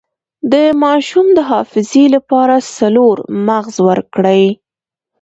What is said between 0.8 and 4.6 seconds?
ماشوم د حافظې لپاره څلور مغز ورکړئ